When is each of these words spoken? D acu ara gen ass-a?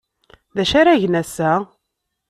D 0.55 0.57
acu 0.63 0.75
ara 0.79 1.01
gen 1.01 1.19
ass-a? 1.21 1.51